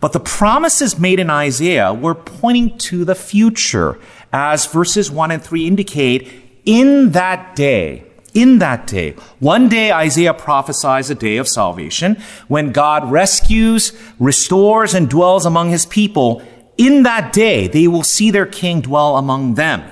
But 0.00 0.12
the 0.12 0.18
promises 0.18 0.98
made 0.98 1.20
in 1.20 1.30
Isaiah 1.30 1.94
were 1.94 2.16
pointing 2.16 2.76
to 2.78 3.04
the 3.04 3.14
future, 3.14 4.00
as 4.32 4.66
verses 4.66 5.12
1 5.12 5.30
and 5.30 5.40
3 5.40 5.64
indicate, 5.64 6.28
in 6.64 7.12
that 7.12 7.54
day, 7.54 8.02
in 8.38 8.60
that 8.60 8.86
day. 8.86 9.16
One 9.40 9.68
day, 9.68 9.90
Isaiah 9.90 10.32
prophesies 10.32 11.10
a 11.10 11.16
day 11.16 11.38
of 11.38 11.48
salvation 11.48 12.16
when 12.46 12.70
God 12.70 13.10
rescues, 13.10 13.92
restores, 14.20 14.94
and 14.94 15.10
dwells 15.10 15.44
among 15.44 15.70
his 15.70 15.86
people. 15.86 16.40
In 16.76 17.02
that 17.02 17.32
day, 17.32 17.66
they 17.66 17.88
will 17.88 18.04
see 18.04 18.30
their 18.30 18.46
king 18.46 18.80
dwell 18.80 19.16
among 19.16 19.54
them. 19.54 19.82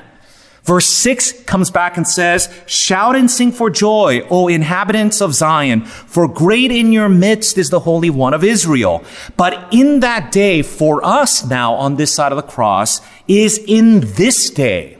Verse 0.62 0.86
6 0.86 1.42
comes 1.42 1.72
back 1.72 1.96
and 1.96 2.06
says, 2.06 2.48
Shout 2.66 3.16
and 3.16 3.28
sing 3.28 3.50
for 3.50 3.68
joy, 3.68 4.20
O 4.30 4.46
inhabitants 4.46 5.20
of 5.20 5.34
Zion, 5.34 5.84
for 5.84 6.28
great 6.28 6.70
in 6.70 6.92
your 6.92 7.08
midst 7.08 7.58
is 7.58 7.70
the 7.70 7.80
Holy 7.80 8.10
One 8.10 8.34
of 8.34 8.44
Israel. 8.44 9.04
But 9.36 9.72
in 9.72 10.00
that 10.00 10.30
day, 10.30 10.62
for 10.62 11.04
us 11.04 11.44
now 11.44 11.74
on 11.74 11.96
this 11.96 12.14
side 12.14 12.30
of 12.30 12.36
the 12.36 12.42
cross, 12.42 13.00
is 13.26 13.58
in 13.58 14.00
this 14.14 14.50
day. 14.50 14.95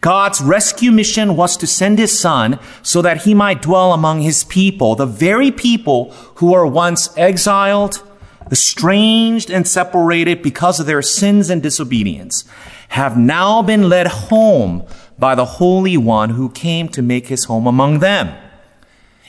God's 0.00 0.40
rescue 0.40 0.92
mission 0.92 1.34
was 1.34 1.56
to 1.56 1.66
send 1.66 1.98
his 1.98 2.16
son 2.18 2.60
so 2.82 3.02
that 3.02 3.22
he 3.22 3.34
might 3.34 3.62
dwell 3.62 3.92
among 3.92 4.20
his 4.20 4.44
people, 4.44 4.94
the 4.94 5.06
very 5.06 5.50
people 5.50 6.12
who 6.36 6.52
were 6.52 6.66
once 6.66 7.16
exiled, 7.16 8.02
estranged, 8.50 9.50
and 9.50 9.66
separated 9.66 10.40
because 10.40 10.78
of 10.78 10.86
their 10.86 11.02
sins 11.02 11.50
and 11.50 11.62
disobedience 11.62 12.44
have 12.90 13.18
now 13.18 13.60
been 13.60 13.88
led 13.88 14.06
home 14.06 14.86
by 15.18 15.34
the 15.34 15.44
Holy 15.44 15.96
One 15.96 16.30
who 16.30 16.48
came 16.50 16.88
to 16.90 17.02
make 17.02 17.26
his 17.26 17.44
home 17.44 17.66
among 17.66 17.98
them. 17.98 18.34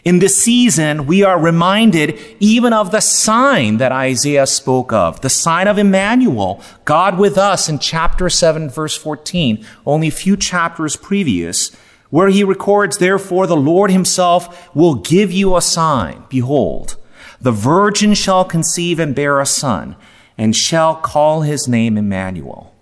In 0.05 0.19
this 0.19 0.41
season, 0.41 1.07
we 1.07 1.23
are 1.23 1.39
reminded 1.39 2.17
even 2.39 2.71
of 2.71 2.91
the 2.91 3.01
sign 3.01 3.77
that 3.77 3.91
Isaiah 3.91 4.47
spoke 4.47 4.93
of, 4.93 5.19
the 5.21 5.29
sign 5.29 5.67
of 5.67 5.77
Emmanuel, 5.77 6.61
God 6.85 7.19
with 7.19 7.37
us 7.37 7.67
in 7.67 7.79
chapter 7.79 8.29
7, 8.29 8.69
verse 8.69 8.95
14, 8.95 9.65
only 9.85 10.07
a 10.07 10.11
few 10.11 10.37
chapters 10.37 10.95
previous, 10.95 11.75
where 12.09 12.29
he 12.29 12.45
records, 12.45 12.97
Therefore, 12.97 13.45
the 13.45 13.57
Lord 13.57 13.91
himself 13.91 14.73
will 14.73 14.95
give 14.95 15.33
you 15.33 15.57
a 15.57 15.61
sign. 15.61 16.23
Behold, 16.29 16.95
the 17.41 17.51
virgin 17.51 18.13
shall 18.13 18.45
conceive 18.45 18.99
and 18.99 19.13
bear 19.13 19.39
a 19.41 19.45
son, 19.45 19.97
and 20.37 20.55
shall 20.55 20.95
call 20.95 21.41
his 21.41 21.67
name 21.67 21.97
Emmanuel. 21.97 22.73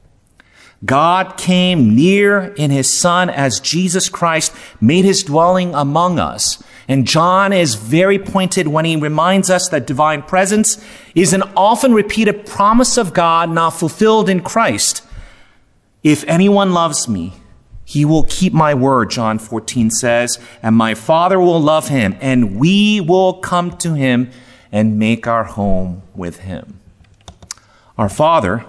God 0.85 1.37
came 1.37 1.95
near 1.95 2.53
in 2.53 2.69
his 2.69 2.91
Son 2.91 3.29
as 3.31 3.59
Jesus 3.59 4.09
Christ 4.09 4.53
made 4.79 5.05
his 5.05 5.23
dwelling 5.23 5.73
among 5.73 6.19
us. 6.19 6.63
And 6.87 7.05
John 7.05 7.51
is 7.51 7.75
very 7.75 8.17
pointed 8.17 8.67
when 8.67 8.85
he 8.85 8.95
reminds 8.95 9.49
us 9.49 9.67
that 9.69 9.85
divine 9.85 10.23
presence 10.23 10.83
is 11.13 11.33
an 11.33 11.43
often 11.55 11.93
repeated 11.93 12.45
promise 12.45 12.97
of 12.97 13.13
God 13.13 13.49
now 13.49 13.69
fulfilled 13.69 14.29
in 14.29 14.41
Christ. 14.41 15.03
If 16.01 16.23
anyone 16.25 16.73
loves 16.73 17.09
me, 17.09 17.33
he 17.83 18.05
will 18.05 18.23
keep 18.23 18.53
my 18.53 18.73
word, 18.73 19.09
John 19.09 19.39
14 19.39 19.91
says, 19.91 20.39
and 20.61 20.75
my 20.75 20.93
Father 20.93 21.39
will 21.39 21.61
love 21.61 21.89
him, 21.89 22.17
and 22.21 22.57
we 22.57 23.01
will 23.01 23.35
come 23.35 23.77
to 23.77 23.93
him 23.93 24.29
and 24.71 24.99
make 24.99 25.27
our 25.27 25.45
home 25.45 26.03
with 26.13 26.39
him. 26.39 26.79
Our 27.97 28.09
Father, 28.09 28.65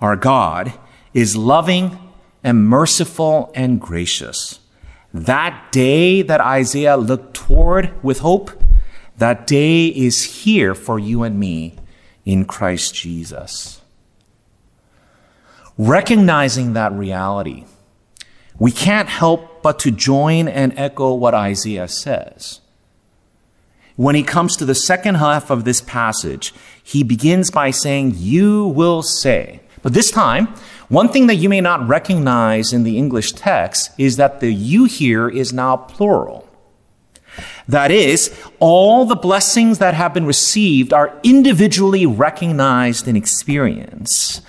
our 0.00 0.16
God, 0.16 0.72
is 1.14 1.36
loving 1.36 1.98
and 2.42 2.66
merciful 2.68 3.52
and 3.54 3.80
gracious. 3.80 4.58
That 5.16 5.72
day 5.72 6.20
that 6.20 6.42
Isaiah 6.42 6.98
looked 6.98 7.32
toward 7.32 7.90
with 8.04 8.18
hope, 8.18 8.50
that 9.16 9.46
day 9.46 9.86
is 9.86 10.42
here 10.42 10.74
for 10.74 10.98
you 10.98 11.22
and 11.22 11.40
me 11.40 11.76
in 12.26 12.44
Christ 12.44 12.94
Jesus. 12.94 13.80
Recognizing 15.78 16.74
that 16.74 16.92
reality, 16.92 17.64
we 18.58 18.70
can't 18.70 19.08
help 19.08 19.62
but 19.62 19.78
to 19.80 19.90
join 19.90 20.48
and 20.48 20.78
echo 20.78 21.14
what 21.14 21.32
Isaiah 21.32 21.88
says. 21.88 22.60
When 23.96 24.16
he 24.16 24.22
comes 24.22 24.54
to 24.56 24.66
the 24.66 24.74
second 24.74 25.14
half 25.14 25.48
of 25.48 25.64
this 25.64 25.80
passage, 25.80 26.52
he 26.82 27.02
begins 27.02 27.50
by 27.50 27.70
saying, 27.70 28.12
You 28.16 28.66
will 28.66 29.02
say. 29.02 29.60
But 29.80 29.94
this 29.94 30.10
time, 30.10 30.54
one 30.88 31.08
thing 31.08 31.26
that 31.26 31.36
you 31.36 31.48
may 31.48 31.60
not 31.60 31.86
recognize 31.88 32.72
in 32.72 32.84
the 32.84 32.96
English 32.96 33.32
text 33.32 33.90
is 33.98 34.16
that 34.16 34.40
the 34.40 34.52
you 34.52 34.84
here 34.84 35.28
is 35.28 35.52
now 35.52 35.76
plural. 35.76 36.48
That 37.68 37.90
is, 37.90 38.38
all 38.60 39.04
the 39.04 39.16
blessings 39.16 39.78
that 39.78 39.94
have 39.94 40.14
been 40.14 40.26
received 40.26 40.92
are 40.92 41.18
individually 41.22 42.06
recognized 42.06 43.08
and 43.08 43.16
experienced, 43.16 44.42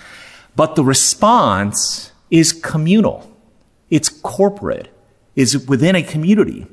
but 0.54 0.76
the 0.76 0.84
response 0.84 2.12
is 2.30 2.52
communal. 2.52 3.30
It's 3.90 4.08
corporate, 4.08 4.88
is 5.34 5.66
within 5.66 5.96
a 5.96 6.02
community. 6.02 6.66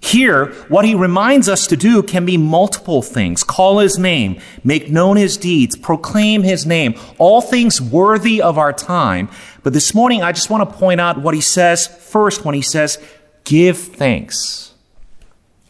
Here, 0.00 0.46
what 0.68 0.84
he 0.84 0.94
reminds 0.94 1.48
us 1.48 1.66
to 1.66 1.76
do 1.76 2.02
can 2.02 2.24
be 2.24 2.36
multiple 2.36 3.02
things. 3.02 3.42
Call 3.42 3.78
his 3.78 3.98
name, 3.98 4.40
make 4.62 4.90
known 4.90 5.16
his 5.16 5.36
deeds, 5.36 5.76
proclaim 5.76 6.44
his 6.44 6.64
name, 6.64 6.94
all 7.18 7.40
things 7.40 7.80
worthy 7.80 8.40
of 8.40 8.58
our 8.58 8.72
time. 8.72 9.28
But 9.64 9.72
this 9.72 9.94
morning, 9.94 10.22
I 10.22 10.32
just 10.32 10.50
want 10.50 10.68
to 10.68 10.76
point 10.76 11.00
out 11.00 11.20
what 11.20 11.34
he 11.34 11.40
says 11.40 11.86
first 11.86 12.44
when 12.44 12.54
he 12.54 12.62
says, 12.62 12.98
give 13.44 13.76
thanks. 13.76 14.72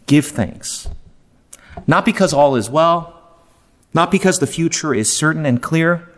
Give 0.06 0.26
thanks. 0.26 0.88
Not 1.86 2.04
because 2.04 2.32
all 2.32 2.54
is 2.56 2.68
well, 2.68 3.14
not 3.94 4.10
because 4.10 4.38
the 4.38 4.46
future 4.46 4.94
is 4.94 5.10
certain 5.10 5.46
and 5.46 5.62
clear, 5.62 6.08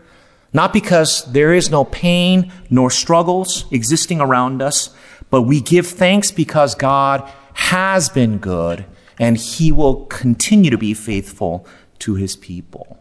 not 0.53 0.73
because 0.73 1.23
there 1.31 1.53
is 1.53 1.69
no 1.69 1.85
pain 1.85 2.51
nor 2.69 2.91
struggles 2.91 3.65
existing 3.71 4.19
around 4.19 4.61
us, 4.61 4.89
but 5.29 5.43
we 5.43 5.61
give 5.61 5.87
thanks 5.87 6.29
because 6.29 6.75
God 6.75 7.31
has 7.53 8.09
been 8.09 8.37
good 8.37 8.85
and 9.19 9.37
he 9.37 9.71
will 9.71 10.05
continue 10.05 10.71
to 10.71 10.77
be 10.77 10.93
faithful 10.93 11.65
to 11.99 12.15
his 12.15 12.35
people. 12.35 12.99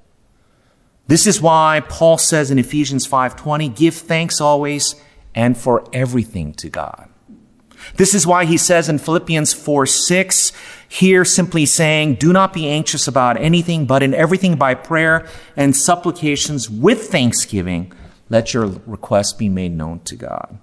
This 1.07 1.27
is 1.27 1.41
why 1.41 1.83
Paul 1.89 2.19
says 2.19 2.51
in 2.51 2.59
Ephesians 2.59 3.07
5:20, 3.07 3.69
"Give 3.69 3.95
thanks 3.95 4.41
always 4.41 4.95
and 5.35 5.57
for 5.57 5.85
everything 5.93 6.53
to 6.55 6.69
God." 6.69 7.09
This 7.97 8.15
is 8.15 8.27
why 8.27 8.45
he 8.45 8.57
says 8.57 8.89
in 8.89 8.99
Philippians 8.99 9.53
4 9.53 9.87
6, 9.87 10.53
here 10.89 11.25
simply 11.25 11.67
saying, 11.67 12.17
Do 12.17 12.33
not 12.33 12.53
be 12.53 12.69
anxious 12.69 13.09
about 13.09 13.41
anything, 13.41 13.87
but 13.87 14.03
in 14.03 14.15
everything 14.15 14.57
by 14.57 14.75
prayer 14.75 15.27
and 15.57 15.75
supplications 15.75 16.69
with 16.69 17.09
thanksgiving, 17.09 17.93
let 18.29 18.55
your 18.55 18.67
requests 18.87 19.33
be 19.33 19.49
made 19.49 19.77
known 19.77 20.01
to 20.01 20.17
God. 20.17 20.59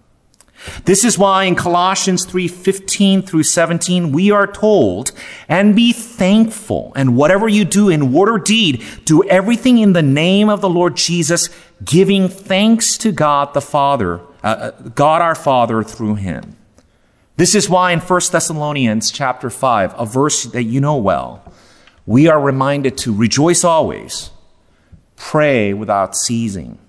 This 0.85 1.03
is 1.03 1.17
why 1.17 1.43
in 1.43 1.55
Colossians 1.55 2.25
3:15 2.25 3.21
through 3.21 3.43
17 3.43 4.11
we 4.11 4.31
are 4.31 4.47
told, 4.47 5.11
"And 5.47 5.75
be 5.75 5.93
thankful, 5.93 6.91
and 6.95 7.15
whatever 7.15 7.47
you 7.47 7.65
do 7.65 7.89
in 7.89 8.11
word 8.11 8.29
or 8.29 8.39
deed, 8.39 8.83
do 9.05 9.23
everything 9.23 9.77
in 9.77 9.93
the 9.93 10.01
name 10.01 10.49
of 10.49 10.61
the 10.61 10.69
Lord 10.69 10.95
Jesus, 10.95 11.49
giving 11.83 12.27
thanks 12.27 12.97
to 12.97 13.11
God 13.11 13.53
the 13.53 13.61
Father, 13.61 14.21
uh, 14.43 14.47
uh 14.47 14.71
God 14.95 15.21
our 15.21 15.35
Father 15.35 15.83
through 15.83 16.15
him." 16.15 16.55
This 17.37 17.53
is 17.53 17.69
why 17.69 17.91
in 17.91 17.99
1 17.99 18.31
Thessalonians 18.31 19.11
chapter 19.11 19.51
5, 19.51 19.93
a 19.97 20.05
verse 20.07 20.45
that 20.45 20.63
you 20.63 20.81
know 20.81 20.97
well, 20.97 21.43
we 22.07 22.27
are 22.27 22.39
reminded 22.39 22.97
to 22.97 23.13
rejoice 23.13 23.63
always, 23.63 24.31
pray 25.15 25.71
without 25.71 26.15
ceasing, 26.15 26.79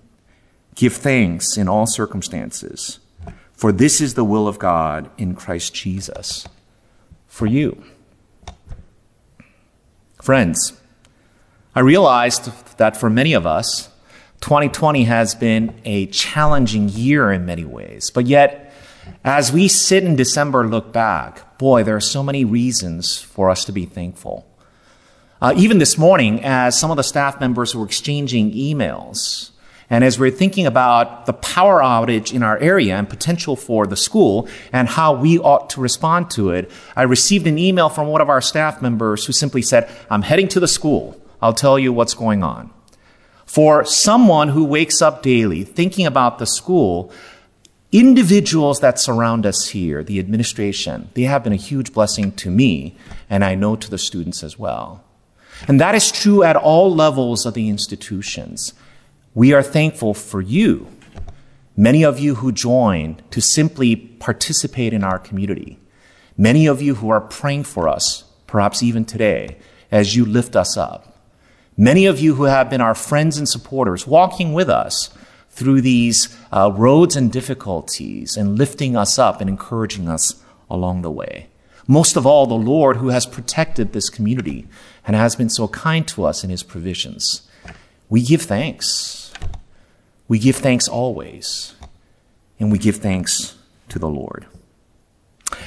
give 0.74 0.94
thanks 0.94 1.58
in 1.58 1.68
all 1.68 1.86
circumstances, 1.86 2.98
for 3.58 3.72
this 3.72 4.00
is 4.00 4.14
the 4.14 4.22
will 4.22 4.46
of 4.46 4.60
God 4.60 5.10
in 5.18 5.34
Christ 5.34 5.74
Jesus 5.74 6.46
for 7.26 7.44
you. 7.44 7.82
Friends, 10.22 10.80
I 11.74 11.80
realized 11.80 12.76
that 12.76 12.96
for 12.96 13.10
many 13.10 13.32
of 13.32 13.48
us, 13.48 13.88
2020 14.42 15.04
has 15.04 15.34
been 15.34 15.74
a 15.84 16.06
challenging 16.06 16.88
year 16.88 17.32
in 17.32 17.44
many 17.44 17.64
ways, 17.64 18.12
but 18.12 18.26
yet 18.26 18.72
as 19.24 19.52
we 19.52 19.66
sit 19.66 20.04
in 20.04 20.14
December 20.14 20.64
look 20.68 20.92
back, 20.92 21.58
boy, 21.58 21.82
there 21.82 21.96
are 21.96 22.00
so 22.00 22.22
many 22.22 22.44
reasons 22.44 23.20
for 23.20 23.50
us 23.50 23.64
to 23.64 23.72
be 23.72 23.86
thankful. 23.86 24.46
Uh, 25.42 25.52
even 25.56 25.78
this 25.78 25.98
morning, 25.98 26.44
as 26.44 26.78
some 26.78 26.92
of 26.92 26.96
the 26.96 27.02
staff 27.02 27.40
members 27.40 27.74
were 27.74 27.84
exchanging 27.84 28.52
emails, 28.52 29.50
and 29.90 30.04
as 30.04 30.18
we're 30.18 30.30
thinking 30.30 30.66
about 30.66 31.24
the 31.26 31.32
power 31.32 31.80
outage 31.80 32.32
in 32.32 32.42
our 32.42 32.58
area 32.58 32.94
and 32.96 33.08
potential 33.08 33.56
for 33.56 33.86
the 33.86 33.96
school 33.96 34.48
and 34.70 34.86
how 34.86 35.14
we 35.14 35.38
ought 35.38 35.70
to 35.70 35.80
respond 35.80 36.30
to 36.32 36.50
it, 36.50 36.70
I 36.94 37.02
received 37.02 37.46
an 37.46 37.58
email 37.58 37.88
from 37.88 38.08
one 38.08 38.20
of 38.20 38.28
our 38.28 38.42
staff 38.42 38.82
members 38.82 39.24
who 39.24 39.32
simply 39.32 39.62
said, 39.62 39.90
I'm 40.10 40.22
heading 40.22 40.48
to 40.48 40.60
the 40.60 40.68
school. 40.68 41.20
I'll 41.40 41.54
tell 41.54 41.78
you 41.78 41.92
what's 41.92 42.14
going 42.14 42.42
on. 42.42 42.70
For 43.46 43.82
someone 43.86 44.48
who 44.48 44.64
wakes 44.64 45.00
up 45.00 45.22
daily 45.22 45.64
thinking 45.64 46.04
about 46.04 46.38
the 46.38 46.46
school, 46.46 47.10
individuals 47.90 48.80
that 48.80 48.98
surround 48.98 49.46
us 49.46 49.68
here, 49.68 50.04
the 50.04 50.18
administration, 50.18 51.08
they 51.14 51.22
have 51.22 51.42
been 51.42 51.54
a 51.54 51.56
huge 51.56 51.94
blessing 51.94 52.32
to 52.32 52.50
me, 52.50 52.94
and 53.30 53.42
I 53.42 53.54
know 53.54 53.74
to 53.76 53.90
the 53.90 53.96
students 53.96 54.42
as 54.42 54.58
well. 54.58 55.02
And 55.66 55.80
that 55.80 55.94
is 55.94 56.12
true 56.12 56.42
at 56.42 56.56
all 56.56 56.94
levels 56.94 57.46
of 57.46 57.54
the 57.54 57.70
institutions. 57.70 58.74
We 59.38 59.52
are 59.52 59.62
thankful 59.62 60.14
for 60.14 60.40
you, 60.40 60.88
many 61.76 62.04
of 62.04 62.18
you 62.18 62.34
who 62.34 62.50
joined 62.50 63.22
to 63.30 63.40
simply 63.40 63.94
participate 63.94 64.92
in 64.92 65.04
our 65.04 65.20
community, 65.20 65.78
many 66.36 66.66
of 66.66 66.82
you 66.82 66.96
who 66.96 67.10
are 67.10 67.20
praying 67.20 67.62
for 67.62 67.88
us, 67.88 68.24
perhaps 68.48 68.82
even 68.82 69.04
today, 69.04 69.58
as 69.92 70.16
you 70.16 70.24
lift 70.24 70.56
us 70.56 70.76
up. 70.76 71.20
Many 71.76 72.04
of 72.04 72.18
you 72.18 72.34
who 72.34 72.44
have 72.50 72.68
been 72.68 72.80
our 72.80 72.96
friends 72.96 73.38
and 73.38 73.48
supporters, 73.48 74.08
walking 74.08 74.54
with 74.54 74.68
us 74.68 75.10
through 75.50 75.82
these 75.82 76.36
uh, 76.50 76.72
roads 76.74 77.14
and 77.14 77.30
difficulties 77.30 78.36
and 78.36 78.58
lifting 78.58 78.96
us 78.96 79.20
up 79.20 79.40
and 79.40 79.48
encouraging 79.48 80.08
us 80.08 80.42
along 80.68 81.02
the 81.02 81.12
way. 81.12 81.46
Most 81.86 82.16
of 82.16 82.26
all, 82.26 82.48
the 82.48 82.54
Lord 82.54 82.96
who 82.96 83.10
has 83.10 83.24
protected 83.24 83.92
this 83.92 84.10
community 84.10 84.66
and 85.06 85.14
has 85.14 85.36
been 85.36 85.48
so 85.48 85.68
kind 85.68 86.08
to 86.08 86.24
us 86.24 86.42
in 86.42 86.50
his 86.50 86.64
provisions. 86.64 87.42
We 88.10 88.22
give 88.22 88.42
thanks. 88.42 89.27
We 90.28 90.38
give 90.38 90.56
thanks 90.56 90.86
always. 90.86 91.74
And 92.60 92.70
we 92.70 92.78
give 92.78 92.96
thanks 92.96 93.56
to 93.88 93.98
the 93.98 94.08
Lord. 94.08 94.46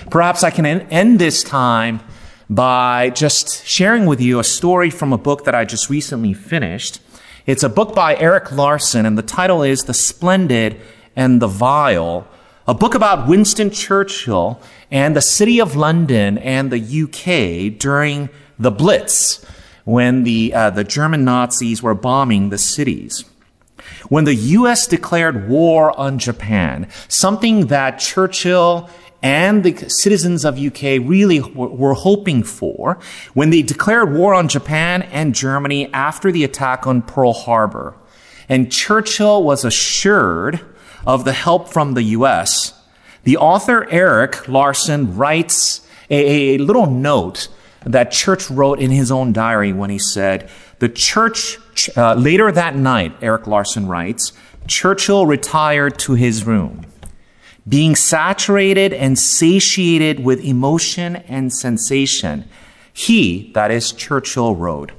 Perhaps 0.10 0.44
I 0.44 0.52
can 0.52 0.66
end 0.66 1.20
this 1.20 1.44
time 1.44 2.02
by 2.50 3.10
just 3.10 3.66
sharing 3.66 4.06
with 4.06 4.22
you 4.22 4.40
a 4.40 4.44
story 4.44 4.90
from 4.90 5.14
a 5.14 5.18
book 5.18 5.46
that 5.46 5.56
I 5.56 5.66
just 5.66 5.90
recently 5.90 6.34
finished. 6.34 7.00
It's 7.46 7.64
a 7.64 7.70
book 7.70 7.96
by 7.96 8.16
Erik 8.18 8.52
Larson, 8.52 9.06
and 9.06 9.18
the 9.18 9.24
title 9.24 9.64
is 9.64 9.82
The 9.82 9.94
Splendid 9.94 10.80
and 11.16 11.42
the 11.42 11.48
Vile, 11.48 12.28
a 12.68 12.74
book 12.74 12.94
about 12.94 13.28
Winston 13.28 13.72
Churchill 13.72 14.62
and 14.92 15.16
the 15.16 15.22
city 15.22 15.60
of 15.60 15.76
London 15.76 16.38
and 16.38 16.72
the 16.72 16.80
UK 16.80 17.80
during 17.80 18.30
the 18.60 18.70
Blitz, 18.70 19.44
when 19.86 20.24
the, 20.24 20.54
uh, 20.54 20.70
the 20.70 20.84
German 20.84 21.26
Nazis 21.26 21.82
were 21.82 21.96
bombing 21.96 22.50
the 22.50 22.58
cities. 22.58 23.26
When 24.10 24.26
the 24.26 24.36
US 24.36 24.88
declared 24.88 25.50
war 25.50 25.98
on 26.00 26.20
Japan, 26.20 26.88
something 27.08 27.68
that 27.68 28.00
Churchill 28.00 28.90
and 29.22 29.64
the 29.64 29.90
citizens 29.90 30.44
of 30.46 30.58
UK 30.60 31.00
really 31.04 31.40
were 31.40 31.94
hoping 31.94 32.44
for 32.44 32.98
when 33.34 33.52
they 33.52 33.62
declared 33.62 34.14
war 34.14 34.34
on 34.34 34.48
Japan 34.48 35.04
and 35.04 35.36
Germany 35.36 35.92
after 35.94 36.32
the 36.32 36.44
attack 36.44 36.88
on 36.88 37.02
Pearl 37.02 37.34
Harbor. 37.34 37.96
And 38.50 38.72
Churchill 38.72 39.44
was 39.44 39.64
assured 39.64 40.62
of 41.06 41.24
the 41.24 41.34
help 41.34 41.70
from 41.70 41.94
the 41.94 42.04
US. 42.04 42.74
The 43.24 43.38
author 43.38 43.88
Erik 43.92 44.48
Larson 44.48 45.16
writes 45.16 45.88
a, 46.10 46.56
a 46.56 46.58
little 46.58 46.88
note 46.88 47.48
that 47.86 48.12
Church 48.12 48.50
wrote 48.50 48.80
in 48.80 48.92
his 48.92 49.12
own 49.12 49.34
diary 49.34 49.74
when 49.74 49.90
he 49.90 50.00
said, 50.00 50.50
the 50.80 50.90
church, 50.90 51.60
uh, 51.96 52.16
later 52.16 52.52
that 52.52 52.76
night, 52.76 53.16
Erik 53.22 53.46
Larson 53.46 53.88
writes, 53.88 54.34
Churchill 54.68 55.28
retired 55.28 56.00
to 56.00 56.14
his 56.14 56.46
room 56.46 56.86
being 57.68 57.96
saturated 57.96 58.92
and 58.94 59.18
satiated 59.18 60.24
with 60.24 60.44
emotion 60.44 61.18
and 61.18 61.54
sensation. 61.54 62.46
He, 62.92 63.52
that 63.54 63.72
is 63.72 63.92
Churchill, 63.92 64.56
wrote, 64.56 64.92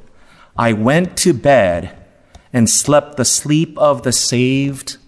I 0.56 0.72
went 0.72 1.16
to 1.18 1.32
bed 1.32 1.96
and 2.52 2.68
slept 2.68 3.16
the 3.16 3.24
sleep 3.24 3.76
of 3.78 4.02
the 4.02 4.12
saved 4.12 4.98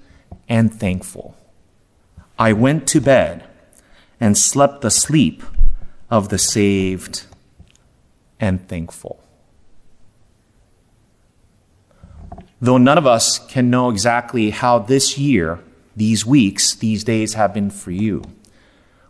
and 0.49 0.75
thankful. 0.75 1.37
I 2.39 2.53
went 2.53 2.89
to 2.89 3.01
bed 3.01 3.45
and 4.19 4.37
slept 4.37 4.81
the 4.81 4.91
sleep 4.91 5.43
of 6.11 6.31
the 6.31 6.39
saved 6.39 7.27
and 8.41 8.67
thankful. 8.69 9.23
Though 12.61 12.79
none 12.79 12.99
of 12.99 13.07
us 13.07 13.39
can 13.39 13.71
know 13.71 13.91
exactly 13.91 14.51
how 14.51 14.79
this 14.79 15.19
year 15.19 15.61
these 15.97 16.27
weeks, 16.27 16.75
these 16.75 17.05
days 17.05 17.35
have 17.35 17.55
been 17.55 17.71
for 17.71 17.91
you. 17.91 18.23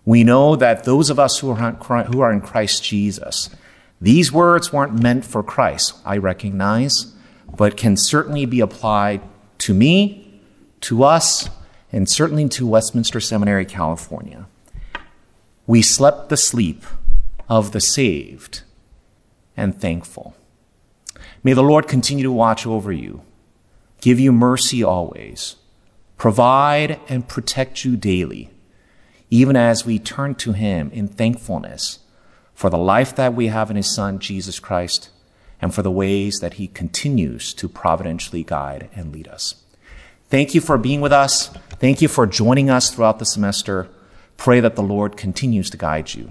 We 0.05 0.23
know 0.25 0.55
that 0.57 0.85
those 0.85 1.09
of 1.09 1.19
us 1.19 1.39
who 1.39 1.51
are 1.51 2.33
in 2.33 2.41
Christ 2.41 2.85
Jesus, 2.85 3.49
these 4.01 4.31
words 4.31 4.73
weren't 4.73 5.01
meant 5.01 5.25
for 5.25 5.43
Christ, 5.43 5.95
I 6.05 6.19
recognize, 6.19 7.15
but 7.57 7.77
can 7.77 7.97
certainly 7.97 8.45
be 8.45 8.61
applied 8.61 9.23
to 9.59 9.73
me, 9.73 10.43
to 10.83 11.05
us, 11.05 11.49
and 11.91 12.09
certainly 12.09 12.49
to 12.51 12.67
Westminster 12.67 13.21
Seminary, 13.21 13.65
California. 13.65 14.47
We 15.67 15.81
slept 15.81 16.29
the 16.29 16.37
sleep 16.37 16.85
of 17.49 17.73
the 17.73 17.81
saved 17.81 18.63
and 19.57 19.81
thankful. 19.81 20.35
May 21.43 21.53
the 21.53 21.63
Lord 21.63 21.89
continue 21.89 22.25
to 22.25 22.33
watch 22.33 22.67
over 22.67 22.93
you, 22.93 23.23
give 24.01 24.19
you 24.19 24.33
mercy 24.33 24.83
always 24.83 25.57
provide 26.17 26.99
and 27.09 27.29
protect 27.29 27.85
you 27.85 27.97
daily, 27.97 28.51
even 29.31 29.57
as 29.57 29.85
we 29.85 29.99
turn 29.99 30.35
to 30.35 30.53
Him 30.53 30.91
in 30.93 31.09
thankfulness 31.09 31.99
for 32.55 32.71
the 32.71 32.79
life 32.79 33.15
that 33.17 33.35
we 33.35 33.49
have 33.49 33.71
in 33.71 33.77
His 33.77 33.95
Son, 33.95 34.19
Jesus 34.19 34.61
Christ, 34.61 35.11
and 35.61 35.75
for 35.75 35.83
the 35.83 35.91
ways 35.91 36.39
that 36.41 36.55
He 36.55 36.69
continues 36.69 37.53
to 37.55 37.69
providentially 37.69 38.45
guide 38.45 38.89
and 38.95 39.13
lead 39.13 39.29
us. 39.29 39.57
Thank 40.29 40.55
you 40.55 40.61
for 40.61 40.79
being 40.79 41.01
with 41.01 41.13
us. 41.13 41.49
Thank 41.79 42.01
you 42.01 42.09
for 42.09 42.27
joining 42.27 42.71
us 42.71 42.91
throughout 42.91 43.19
the 43.19 43.27
semester. 43.27 43.89
Pray 44.37 44.61
that 44.61 44.77
the 44.77 44.83
Lord 44.83 45.17
continues 45.17 45.69
to 45.71 45.77
guide 45.77 46.15
you. 46.15 46.31